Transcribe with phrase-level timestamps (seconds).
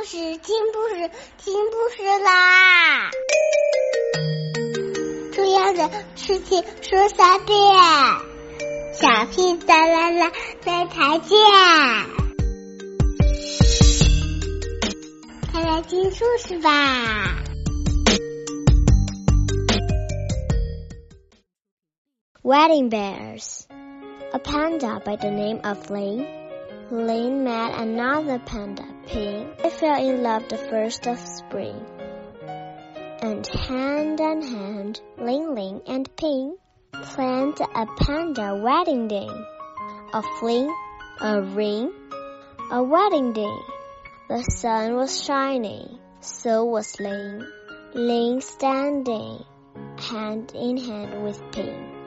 [0.00, 3.10] 故事，听故事，听故事啦！
[5.34, 7.58] 重要的事情说三遍，
[8.94, 10.32] 小屁哒啦啦，
[10.64, 11.36] 明天见！
[15.52, 17.42] 快来听故事吧
[22.42, 23.64] ！Wedding Bears
[24.32, 26.39] A panda by the name of Lane
[26.90, 29.54] Ling met another panda, Ping.
[29.62, 31.86] They fell in love the first of spring.
[33.22, 36.56] And hand in hand, Ling Ling and Ping
[36.92, 39.28] planned a panda wedding day.
[40.12, 40.74] A fling,
[41.20, 41.92] a ring,
[42.72, 43.56] a wedding day.
[44.28, 47.46] The sun was shining, so was Ling.
[47.94, 49.44] Ling standing
[49.96, 51.99] hand in hand with Ping.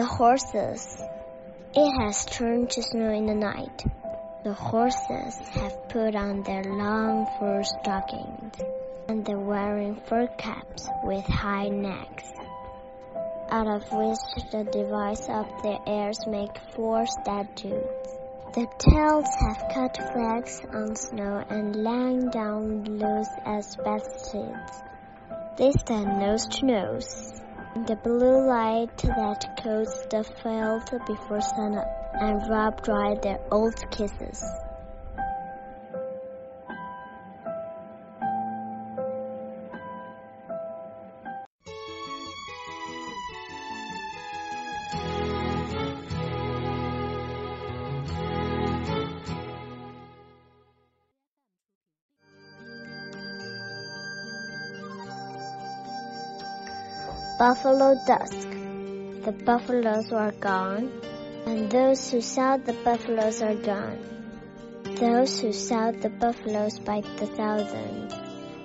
[0.00, 1.02] The horses.
[1.74, 3.84] It has turned to snow in the night.
[4.44, 8.54] The horses have put on their long fur stockings,
[9.08, 12.32] and they're wearing fur caps with high necks,
[13.50, 18.08] out of which the device of their ears make four statues.
[18.54, 24.82] The tails have cut flags on snow and lying down loose as baskets.
[25.58, 27.42] They stand nose to nose.
[27.74, 34.44] The blue light that coats the field before sunup and rub dry their old kisses.
[57.40, 58.50] Buffalo Dusk.
[59.24, 60.92] The buffaloes are gone,
[61.46, 63.98] and those who saw the buffaloes are gone.
[64.96, 68.12] Those who saw the buffaloes by the thousands,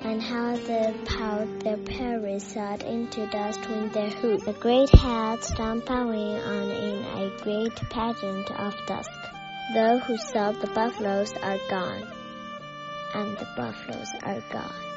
[0.01, 5.47] and how they piled their prairies out into dust with their hoofs, the great heads
[5.47, 9.09] stamping on in a great pageant of dusk.
[9.73, 12.03] Those who saw the buffaloes are gone,
[13.13, 14.94] and the buffaloes are gone.